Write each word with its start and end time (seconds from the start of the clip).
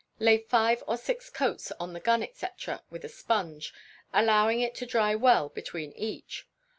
Lay 0.17 0.39
five 0.39 0.83
or 0.87 0.97
six 0.97 1.29
coats 1.29 1.71
on 1.73 1.93
the 1.93 1.99
gun, 1.99 2.27
&c., 2.33 2.47
with 2.89 3.05
a 3.05 3.07
sponge, 3.07 3.71
allowing 4.11 4.59
it 4.59 4.73
to 4.77 4.87
dry 4.87 5.13
well 5.13 5.49
between 5.49 5.91
each. 5.91 6.47